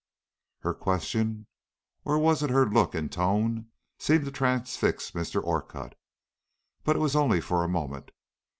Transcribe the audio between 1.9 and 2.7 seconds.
or was it her